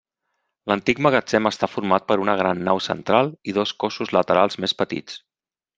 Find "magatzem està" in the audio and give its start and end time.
1.07-1.69